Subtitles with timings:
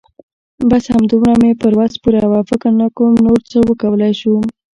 [0.69, 2.39] بس همدومره مې پر وس پوره وه.
[2.49, 4.43] فکر نه کوم نور څه وکولای شم.